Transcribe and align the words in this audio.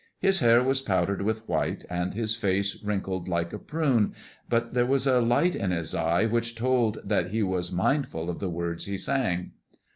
His 0.17 0.39
hair 0.39 0.63
was 0.63 0.81
powdered 0.81 1.21
with 1.21 1.47
white, 1.47 1.85
and 1.87 2.15
his 2.15 2.35
face 2.35 2.81
wrinkled 2.81 3.27
like 3.27 3.53
a 3.53 3.59
prune, 3.59 4.15
but 4.49 4.73
there 4.73 4.83
was 4.87 5.05
a 5.05 5.21
light 5.21 5.55
in 5.55 5.69
his 5.69 5.93
eye 5.93 6.25
which 6.25 6.55
told 6.55 6.97
that 7.05 7.29
he 7.29 7.43
was 7.43 7.71
mindful 7.71 8.27
of 8.27 8.39
the 8.39 8.49
words 8.49 8.85
he 8.87 8.97
sang. 8.97 9.51